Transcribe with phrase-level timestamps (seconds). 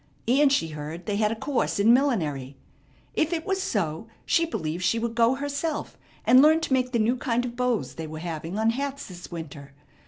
[0.27, 2.57] And she heard they had a course in millinery.
[3.13, 6.97] If it was so, she believed she would go herself, and learn to make the
[6.97, 9.75] new kind of bows they were having on hats this winter.